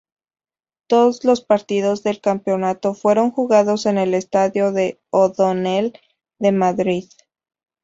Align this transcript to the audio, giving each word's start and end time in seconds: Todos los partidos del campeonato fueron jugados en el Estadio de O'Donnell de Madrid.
Todos 0.87 1.23
los 1.25 1.41
partidos 1.41 2.01
del 2.01 2.21
campeonato 2.21 2.95
fueron 2.95 3.29
jugados 3.29 3.85
en 3.85 3.99
el 3.99 4.15
Estadio 4.15 4.71
de 4.71 4.99
O'Donnell 5.11 5.93
de 6.39 6.51
Madrid. 6.51 7.07